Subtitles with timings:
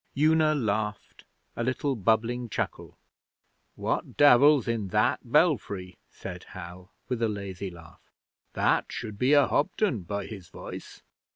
[0.17, 1.25] Una laughed
[1.55, 2.97] a little bubbling chuckle.
[3.75, 8.01] 'What Devil's in that belfry?' said Hal, with a lazy laugh.
[8.53, 11.03] 'That should be a Hobden by his voice.'